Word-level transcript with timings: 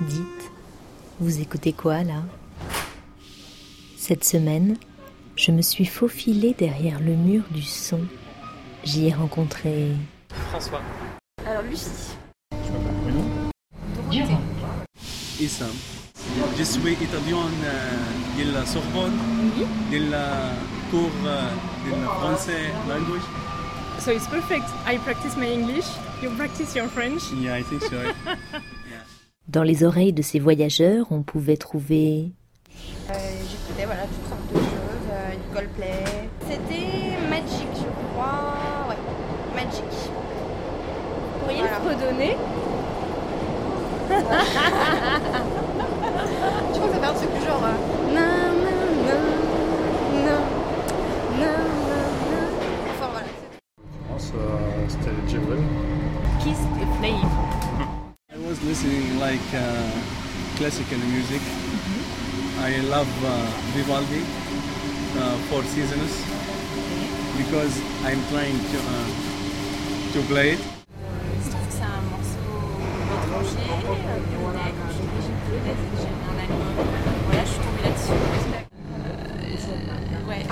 Dites, 0.00 0.50
vous 1.18 1.42
écoutez 1.42 1.74
quoi 1.74 2.02
là? 2.02 2.22
Cette 3.98 4.24
semaine, 4.24 4.78
je 5.36 5.52
me 5.52 5.60
suis 5.60 5.84
faufilée 5.84 6.54
derrière 6.58 7.00
le 7.00 7.14
mur 7.16 7.42
du 7.50 7.60
son. 7.60 8.00
J'y 8.82 9.08
ai 9.08 9.12
rencontré 9.12 9.88
François. 10.48 10.80
Alors 11.46 11.62
Lucie. 11.64 12.16
Je 12.50 12.72
m'appelle 12.72 12.94
Bruno. 13.02 13.24
Dorothée. 14.10 14.36
Issam. 15.38 15.68
Je 16.56 16.62
suis 16.62 16.92
étudiant 16.92 17.44
euh, 17.64 18.42
de 18.42 18.54
la 18.54 18.64
Sorbonne, 18.64 19.18
de 19.92 20.10
la 20.10 20.52
cours 20.90 21.10
euh, 21.26 21.50
de 21.84 22.00
la 22.00 22.08
français 22.08 22.70
language. 22.88 23.22
So 23.98 24.12
it's 24.12 24.26
perfect. 24.28 24.64
I 24.86 24.96
practice 24.96 25.36
my 25.36 25.52
English, 25.52 25.84
you 26.22 26.30
practice 26.30 26.74
your 26.74 26.88
French. 26.88 27.30
Yeah, 27.32 27.58
I 27.58 27.62
think 27.62 27.82
so. 27.82 27.98
Dans 29.48 29.62
les 29.64 29.82
oreilles 29.84 30.12
de 30.12 30.20
ces 30.22 30.38
voyageurs, 30.38 31.06
on 31.10 31.22
pouvait 31.22 31.56
trouver 31.56 32.30
Euh, 33.10 33.14
J'écoutais 33.50 33.86
voilà, 33.86 34.02
toutes 34.02 34.28
sortes 34.28 34.52
de 34.52 34.58
choses, 34.58 35.08
euh, 35.10 35.30
du 35.34 35.48
Coldplay. 35.54 36.04
C'était 36.48 37.18
Magic, 37.28 37.66
je 37.74 37.86
crois. 38.14 38.86
Ouais, 38.88 38.96
Magic. 39.56 39.82
Vous 41.34 41.40
pourriez 41.40 41.62
Voilà. 41.62 41.78
le 41.78 41.82
redonner 41.90 42.36
Je 44.10 44.14
crois 46.78 46.88
que 46.88 46.94
ça 46.94 47.00
fait 47.00 47.06
un 47.06 47.14
truc 47.14 47.30
du 47.32 47.40
genre. 47.46 47.62
euh, 47.64 48.14
nan, 48.14 48.49
like 59.30 59.54
uh, 59.54 59.90
classical 60.58 60.98
music. 61.14 61.42
I 62.58 62.80
love 62.94 63.12
uh, 63.22 63.30
Vivaldi, 63.74 64.22
uh, 65.22 65.36
Four 65.46 65.62
Seasons, 65.72 66.12
because 67.38 67.74
I'm 68.02 68.18
trying 68.32 68.58
to 68.72 68.78
uh, 68.96 69.08
to 70.14 70.18
play 70.26 70.48
it. 70.54 70.58
Je 70.58 71.50
trouve 71.50 71.62
que 71.62 71.74
c'est 71.78 71.86
un 71.86 72.02
morceau 72.10 72.50
étranger, 73.14 73.70
polonais, 74.34 74.72
quand 74.78 74.90
je 74.90 75.02
j'écoute, 75.24 75.78
j'ai 76.02 76.10
mis 76.18 76.26
un 76.26 76.38
album. 76.42 76.74
Voilà, 77.26 77.44
je 77.44 77.50
suis 77.50 77.62
tombée 77.64 77.84
là-dessus. 77.86 78.18
Ouais, 80.28 80.42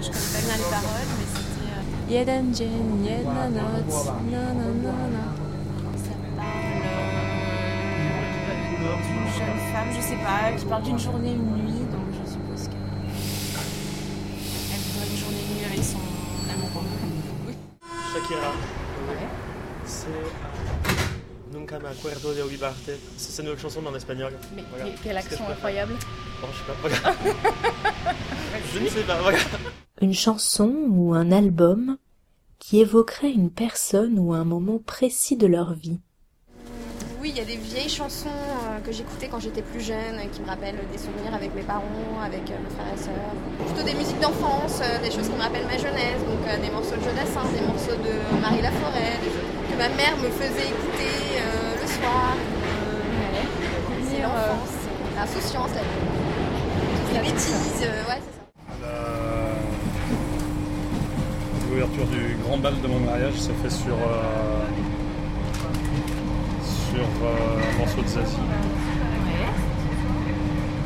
je 0.00 0.08
connais 0.08 0.32
pas 0.32 0.42
bien 0.46 0.56
les 0.56 0.70
paroles, 0.72 1.10
mais 1.18 1.28
c'était 1.28 2.14
Jeden 2.14 2.52
dzień, 2.52 3.04
jedna 3.04 3.48
noc, 3.48 3.88
nanana. 4.30 4.64
Ça 5.34 5.43
jeune 9.38 9.58
femme, 9.72 9.88
je 9.94 10.00
sais 10.00 10.16
pas, 10.16 10.52
qui 10.56 10.64
parle 10.66 10.82
d'une 10.82 10.98
journée, 10.98 11.32
une 11.32 11.44
nuit, 11.56 11.80
donc 11.90 12.06
je 12.12 12.30
suppose 12.30 12.68
que 12.68 12.74
elle 14.72 14.80
voudrait 14.80 15.08
une 15.10 15.16
journée, 15.18 15.42
une 15.50 15.56
nuit 15.58 15.64
avec 15.66 15.84
son 15.84 15.98
amoureux. 16.52 16.86
Oui. 17.46 17.54
Shakira. 18.12 18.52
C'est 19.86 20.06
euh, 20.08 21.52
Nunca 21.52 21.78
me 21.78 21.86
acuerdo 21.88 22.32
de 22.34 22.40
olvidarte. 22.42 22.90
C'est 23.16 23.32
sa 23.32 23.42
nouvelle 23.42 23.58
chanson 23.58 23.80
mais 23.82 23.88
en 23.90 23.94
espagnol. 23.94 24.32
Mais 24.56 24.64
Voilà. 24.70 24.84
quelle- 24.86 24.98
quelle 25.02 25.16
peux 25.38 25.52
incroyable. 25.52 25.94
Bon, 26.40 26.48
je 26.52 26.58
sais 26.58 26.64
pas. 26.66 26.74
Voilà. 26.80 28.16
je 28.74 28.78
ne 28.80 28.88
sais 28.88 29.02
pas. 29.02 29.20
Voilà. 29.22 29.38
une 30.00 30.14
chanson 30.14 30.74
ou 30.88 31.12
un 31.14 31.30
album 31.30 31.96
qui 32.58 32.80
évoquerait 32.80 33.30
une 33.30 33.50
personne 33.50 34.18
ou 34.18 34.32
un 34.32 34.44
moment 34.44 34.78
précis 34.78 35.36
de 35.36 35.46
leur 35.46 35.74
vie. 35.74 36.00
Oui, 37.24 37.32
il 37.34 37.38
y 37.38 37.40
a 37.40 37.48
des 37.48 37.56
vieilles 37.56 37.88
chansons 37.88 38.28
euh, 38.28 38.84
que 38.84 38.92
j'écoutais 38.92 39.28
quand 39.28 39.40
j'étais 39.40 39.62
plus 39.62 39.80
jeune, 39.80 40.20
qui 40.30 40.42
me 40.42 40.46
rappellent 40.46 40.76
des 40.92 40.98
souvenirs 40.98 41.32
avec 41.32 41.54
mes 41.54 41.62
parents, 41.62 42.20
avec 42.22 42.44
euh, 42.50 42.60
mes 42.60 42.68
frères 42.68 42.92
et 42.92 43.00
sœurs. 43.00 43.32
Plutôt 43.64 43.82
des 43.82 43.94
musiques 43.96 44.20
d'enfance, 44.20 44.82
euh, 44.84 45.00
des 45.00 45.10
choses 45.10 45.24
qui 45.30 45.34
me 45.34 45.40
rappellent 45.40 45.64
ma 45.64 45.78
jeunesse, 45.78 46.20
donc 46.28 46.44
euh, 46.44 46.60
des 46.60 46.68
morceaux 46.68 47.00
de 47.00 47.00
Jodassin, 47.00 47.48
des 47.48 47.64
morceaux 47.64 47.96
de 47.96 48.12
Marie 48.44 48.60
Laforêt, 48.60 49.16
des 49.24 49.32
choses 49.32 49.56
que 49.72 49.76
ma 49.80 49.88
mère 49.96 50.12
me 50.20 50.28
faisait 50.36 50.68
écouter 50.68 51.40
euh, 51.40 51.80
le 51.80 51.88
soir. 51.88 52.36
Euh, 52.36 53.40
c'est 54.04 54.20
l'enfance, 54.20 54.84
l'insouciance, 55.16 55.70
la 55.72 55.80
les 55.80 57.24
bêtises, 57.24 57.88
euh, 57.88 58.04
ouais, 58.04 58.20
c'est 58.20 58.36
ça. 58.36 58.44
L'ouverture 61.70 62.04
du 62.04 62.36
grand 62.44 62.58
bal 62.58 62.78
de 62.82 62.86
mon 62.86 63.00
mariage 63.00 63.40
s'est 63.40 63.56
fait 63.62 63.70
sur, 63.72 63.94
euh, 63.94 64.60
sur 66.94 67.26
euh, 67.26 67.72
un 67.72 67.78
morceau 67.78 68.02
de 68.02 68.06
Zazie. 68.08 68.36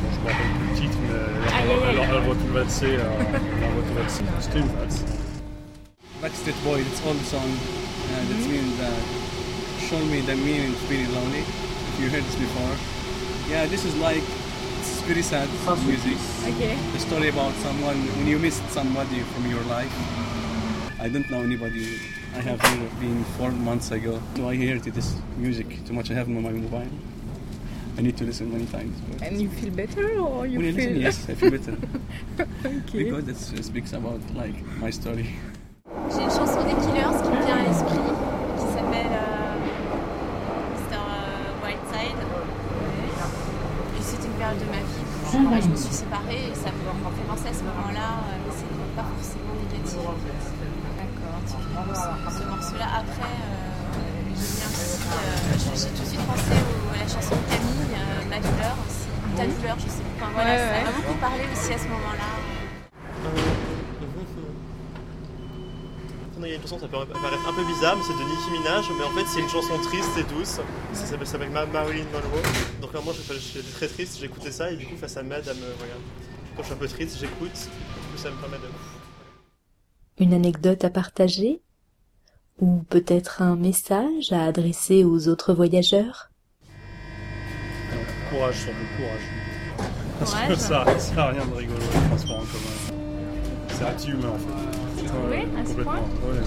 Bon, 0.01 0.09
je 0.13 0.19
me 0.19 0.25
rappelle 0.25 0.51
plus 0.57 0.69
le 0.69 0.75
titre, 0.75 0.97
mais 1.03 1.13
tout 2.33 2.53
valser. 2.53 2.95
euh, 2.97 3.03
elle 3.29 3.83
tout 3.87 3.93
valser. 3.95 4.23
C'était 4.39 4.59
une 4.59 4.73
valse. 4.79 5.03
Backstreet 6.21 6.55
Boys, 6.65 6.81
it's 6.81 7.01
old 7.05 7.21
song. 7.25 7.47
Uh, 7.47 8.25
that 8.27 8.41
means 8.49 8.75
that 8.81 8.99
show 9.87 9.99
me 10.05 10.21
the 10.21 10.35
meaning 10.35 10.73
to 10.73 10.87
being 10.89 11.07
lonely. 11.13 11.43
If 11.93 11.99
you 12.01 12.09
heard 12.09 12.23
this 12.23 12.35
before, 12.35 12.75
yeah, 13.49 13.67
this 13.67 13.85
is 13.85 13.95
like 14.01 14.23
it's 14.79 15.01
very 15.07 15.21
sad 15.21 15.47
music. 15.85 16.17
Ok. 16.47 16.75
The 16.93 16.99
story 16.99 17.29
about 17.29 17.53
someone 17.61 17.97
when 18.17 18.27
you 18.27 18.39
missed 18.39 18.67
somebody 18.71 19.21
from 19.33 19.45
your 19.49 19.63
life. 19.69 19.93
I 20.99 21.07
don't 21.07 21.29
know 21.29 21.43
anybody. 21.43 22.18
I 22.35 22.41
have 22.41 22.61
here 22.61 22.89
been 22.99 23.23
four 23.37 23.51
months 23.51 23.91
ago. 23.91 24.21
So 24.35 24.49
I 24.49 24.55
hear 24.55 24.79
to 24.79 24.91
this 24.91 25.15
music 25.37 25.67
too 25.85 25.93
much. 25.93 26.11
I 26.11 26.13
have 26.13 26.27
my 26.27 26.39
mobile. 26.41 26.87
I 27.97 28.01
need 28.01 28.15
to 28.17 28.23
listen 28.23 28.51
many 28.51 28.65
times. 28.67 28.95
but- 29.09 29.21
And 29.27 29.41
you 29.41 29.49
feel 29.49 29.71
better 29.71 30.05
or 30.19 30.45
you 30.47 30.59
when 30.59 30.69
I 30.69 30.71
feel 30.71 30.93
listen, 30.93 31.01
yes, 31.01 31.29
I 31.29 31.35
feel 31.35 31.51
better 31.51 31.75
Ok. 32.65 32.91
because 32.93 33.27
it's, 33.27 33.51
it 33.51 33.65
speaks 33.65 33.91
about 33.93 34.21
like 34.35 34.55
my 34.79 34.89
story. 34.91 35.27
J'ai 36.13 36.23
une 36.23 36.29
chanson 36.31 36.63
des 36.63 36.77
Killers 36.79 37.17
qui 37.21 37.29
me 37.29 37.41
vient 37.45 37.57
à 37.57 37.63
l'esprit, 37.67 38.07
qui 38.57 38.67
s'appelle 38.73 39.13
euh, 39.13 39.55
Mr. 40.73 40.95
euh, 40.95 41.65
Whiteside. 41.65 42.21
Et 43.97 44.01
c'était 44.01 44.27
une 44.27 44.37
période 44.39 44.59
de 44.59 44.65
ma 44.71 44.79
vie 44.79 45.03
où 45.03 45.61
je, 45.61 45.69
me 45.69 45.75
suis 45.75 45.93
séparée 45.93 46.43
et 46.51 46.55
ça 46.55 46.71
me 46.71 46.79
fait 46.79 47.27
penser 47.27 47.49
à 47.49 47.53
ce 47.53 47.63
moment-là, 47.63 48.07
euh, 48.23 48.37
mais 48.45 48.53
c'est 48.55 48.95
pas 48.95 49.05
forcément 49.17 49.53
négatif. 49.59 49.99
D'accord. 51.49 51.95
Ce, 52.29 52.37
ce 52.39 52.43
morceau-là, 52.43 52.87
après, 53.01 53.33
euh, 53.33 54.35
j'ai 55.57 55.71
aussi, 55.73 55.87
euh, 55.87 55.89
tout 55.97 56.03
de 56.03 56.07
suite 56.07 56.19
pensé 56.27 56.51
au- 56.53 56.93
à 56.93 56.97
la 56.99 57.07
chanson 57.07 57.35
de 57.35 57.45
Camille, 57.49 57.95
euh, 57.95 58.29
Ma 58.29 58.37
douleur 58.39 58.75
aussi, 58.85 59.07
Ta 59.35 59.45
douleur, 59.47 59.75
je 59.79 59.87
sais 59.89 60.03
plus. 60.03 60.15
Enfin, 60.21 60.31
voilà, 60.33 60.49
Ouais, 60.51 60.57
ça 60.57 60.63
ouais. 60.73 60.83
m'a 60.83 60.91
beaucoup 60.91 61.19
parlé 61.19 61.43
aussi 61.51 61.73
à 61.73 61.77
ce 61.77 61.83
moment-là. 61.87 62.27
Il 66.41 66.47
y 66.47 66.53
a 66.53 66.55
une 66.55 66.61
chanson, 66.61 66.79
ça 66.79 66.87
peut 66.87 66.97
paraître 67.05 67.47
un 67.49 67.53
peu 67.53 67.63
bizarre, 67.65 67.97
mais 67.97 68.03
c'est 68.07 68.13
de 68.13 68.23
Nicki 68.23 68.49
Minaj, 68.51 68.85
mais 68.97 69.03
en 69.03 69.09
fait 69.11 69.25
c'est 69.27 69.41
une 69.41 69.49
chanson 69.49 69.77
triste 69.83 70.17
et 70.17 70.23
douce. 70.23 70.61
Ça 70.93 71.05
s'appelle 71.05 71.27
ça 71.27 71.33
s'appelle 71.33 71.49
Ma- 71.51 71.65
Marilyn 71.65 72.05
Monroe. 72.13 72.41
Donc 72.81 72.93
là, 72.93 73.01
moi 73.03 73.13
je- 73.13 73.33
j'étais 73.33 73.69
très 73.71 73.87
triste, 73.89 74.17
j'écoutais 74.19 74.51
ça 74.51 74.71
et 74.71 74.77
du 74.77 74.85
coup 74.85 74.95
ça, 74.99 75.07
ça 75.09 75.21
m'aide 75.21 75.47
à 75.49 75.53
me. 75.53 75.59
Voilà. 75.77 75.93
Quand 76.55 76.61
je 76.63 76.67
suis 76.67 76.73
un 76.73 76.77
peu 76.77 76.87
triste, 76.87 77.17
j'écoute, 77.19 77.51
du 77.53 77.59
coup 77.59 78.17
ça 78.17 78.29
me 78.31 78.35
permet 78.37 78.57
de. 78.57 78.63
Une 80.19 80.33
anecdote 80.33 80.83
à 80.83 80.89
partager? 80.89 81.61
Ou 82.59 82.83
peut-être 82.89 83.41
un 83.41 83.55
message 83.55 84.31
à 84.33 84.43
adresser 84.43 85.03
aux 85.05 85.27
autres 85.29 85.53
voyageurs? 85.53 86.29
Courage, 88.29 88.55
surtout 88.55 88.89
courage. 88.97 89.25
Parce 90.19 90.31
Courage. 90.33 90.47
que 90.49 90.55
ça 90.55 90.83
ça 90.85 90.99
sert 90.99 91.19
à 91.19 91.27
rien 91.29 91.45
de 91.45 91.55
rigoler 91.55 91.79
les 91.79 92.07
transports 92.09 92.35
en 92.35 92.47
commun. 92.51 92.99
C'est 93.69 93.85
anti-humain 93.85 94.33
en 94.35 94.39
fait. 94.43 95.07
trouvé, 95.07 95.37
à 95.39 95.63
ce 95.63 95.69
complètement. 95.71 95.93
Ouais, 96.27 96.43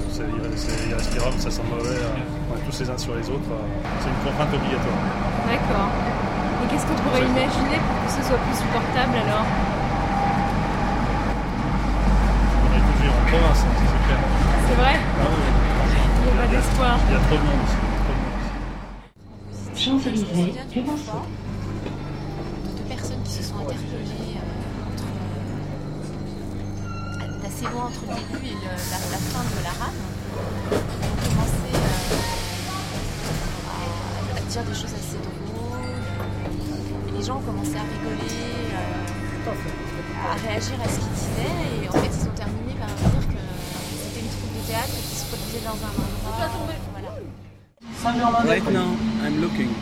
c'est 0.54 0.88
irrespirable, 0.90 1.38
ça 1.40 1.50
sent 1.50 1.62
mauvais. 1.64 1.96
euh, 1.96 2.52
on 2.52 2.56
est 2.60 2.70
tous 2.70 2.78
les 2.80 2.90
uns 2.90 2.98
sur 2.98 3.14
les 3.16 3.26
autres. 3.30 3.50
euh, 3.50 3.64
c'est 4.04 4.10
une 4.12 4.20
contrainte 4.22 4.52
obligatoire. 4.52 5.00
D'accord. 5.48 5.88
Et 6.60 6.68
qu'est-ce 6.68 6.86
qu'on 6.86 7.00
pourrait 7.08 7.24
imaginer 7.24 7.80
pour 7.80 7.96
que 8.04 8.12
ce 8.12 8.22
soit 8.28 8.36
plus 8.44 8.56
supportable 8.60 9.16
alors 9.16 9.46
On 12.68 12.70
est 12.76 12.84
tous 12.84 12.98
vivre 13.00 13.16
en 13.16 13.24
province, 13.32 13.60
hein, 13.64 13.72
ça, 13.80 13.84
c'est 13.88 14.02
clair. 14.06 14.20
C'est 14.68 14.76
vrai 14.76 14.94
Ah 15.00 15.26
oui, 15.32 15.40
D'espoir. 16.72 16.98
Il 17.08 17.12
y 17.12 17.16
a 17.16 17.20
trop 20.64 20.80
de 20.80 20.86
monde 20.86 20.98
de 22.64 22.70
deux 22.78 22.88
personnes 22.88 23.22
qui 23.24 23.32
se 23.32 23.42
sont 23.42 23.56
interpellées 23.56 24.36
euh, 24.36 24.88
entre, 24.88 25.04
euh, 27.20 27.42
d'assez 27.42 27.64
loin 27.72 27.84
entre 27.86 28.00
le 28.08 28.14
début 28.14 28.46
et 28.46 28.54
le- 28.54 28.60
la, 28.88 28.98
la 29.12 29.20
fin 29.20 29.44
de 29.44 29.58
la 29.64 29.70
rame. 29.84 30.00
Ils 30.72 30.76
ont 31.04 31.16
commencé 31.28 31.68
euh, 31.74 31.78
à, 33.68 34.38
à 34.38 34.40
dire 34.40 34.62
des 34.64 34.74
choses 34.74 34.94
assez 34.96 35.18
drôles. 35.20 35.92
Et 37.08 37.12
les 37.18 37.24
gens 37.24 37.36
ont 37.36 37.40
commencé 37.44 37.76
à 37.76 37.82
rigoler, 37.84 38.72
euh, 38.72 39.52
à 40.24 40.34
réagir 40.48 40.76
à 40.80 40.88
ce 40.88 40.96
qu'ils 41.00 41.16
disaient. 41.20 41.84
Et 41.84 41.88
en 41.88 41.92
fait, 41.92 42.08
ils 42.16 42.26
ont 42.28 42.32
terminé 42.36 42.72
par 42.80 42.88
dire 42.88 43.28
que 43.28 43.40
c'était 44.00 44.20
une 44.24 44.30
troupe 44.32 44.54
de 44.56 44.62
théâtre 44.68 44.96
qui 44.96 45.16
se 45.16 45.24
produisait 45.26 45.64
dans 45.66 45.76
un. 45.76 45.92
Right 48.04 48.64
now, 48.72 48.96
I'm 49.22 49.40
looking 49.40 49.72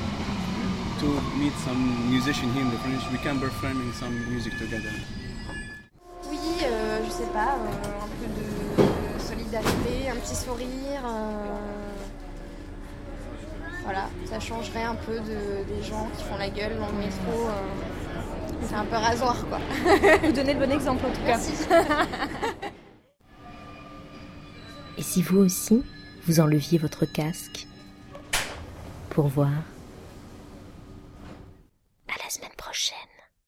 to 1.01 1.07
meet 1.39 1.55
some 1.65 2.11
musician 2.11 2.53
here 2.53 2.61
in 2.63 2.71
the 2.71 2.77
French. 2.79 3.03
We 3.11 3.17
can 3.19 3.41
performing 3.41 3.93
some 3.95 4.15
music 4.31 4.57
together. 4.59 4.91
Oui, 6.31 6.39
euh, 6.65 7.01
je 7.07 7.11
sais 7.11 7.27
pas, 7.33 7.57
euh, 7.57 8.05
un 8.05 8.09
peu 8.21 8.27
de, 8.37 8.45
de 9.17 9.21
solidarité, 9.27 10.11
un 10.11 10.17
petit 10.17 10.35
sourire. 10.37 11.03
euh, 11.07 11.57
Voilà, 13.85 14.11
ça 14.27 14.39
changerait 14.39 14.83
un 14.85 14.97
peu 14.97 15.15
de, 15.15 15.65
des 15.75 15.83
gens 15.83 16.07
qui 16.17 16.23
font 16.25 16.37
la 16.37 16.51
gueule 16.51 16.77
dans 16.79 16.89
le 16.89 16.99
métro. 16.99 17.49
euh, 17.49 17.71
C'est 18.69 18.75
un 18.75 18.85
peu 18.85 18.97
rasoir 18.97 19.37
quoi. 19.49 19.59
Vous 20.23 20.33
donnez 20.33 20.53
le 20.53 20.61
bon 20.67 20.71
exemple 20.71 21.07
en 21.07 21.11
tout 21.11 21.23
cas. 21.23 21.39
Merci. 21.39 21.53
Et 24.99 25.03
si 25.03 25.23
vous 25.23 25.39
aussi, 25.39 25.83
vous 26.27 26.41
enleviez 26.41 26.77
votre 26.77 27.07
casque 27.07 27.67
pour 29.21 29.29
voir 29.29 29.51